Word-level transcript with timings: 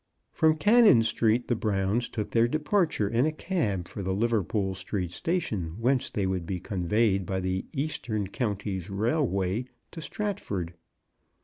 From 0.31 0.57
Cannon 0.57 1.03
Street 1.03 1.47
the 1.47 1.55
Browns 1.55 2.09
took 2.09 2.31
their 2.31 2.47
departure 2.47 3.07
in 3.07 3.27
a 3.27 3.31
cab 3.31 3.87
for 3.87 4.01
the 4.01 4.15
Liverpool 4.15 4.73
Street 4.73 5.11
Sta 5.11 5.37
tion, 5.37 5.75
whence 5.79 6.09
they 6.09 6.25
would 6.25 6.47
be 6.47 6.59
conveyed 6.59 7.23
by 7.23 7.39
the 7.39 7.67
Eastern 7.71 8.25
Counties 8.25 8.89
Railway 8.89 9.65
to 9.91 10.01
Stratford. 10.01 10.73